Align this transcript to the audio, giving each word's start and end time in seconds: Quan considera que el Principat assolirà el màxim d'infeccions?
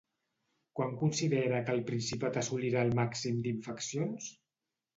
Quan 0.79 0.95
considera 1.01 1.59
que 1.67 1.75
el 1.75 1.83
Principat 1.91 2.41
assolirà 2.43 2.83
el 2.89 2.97
màxim 3.03 3.39
d'infeccions? 3.47 4.35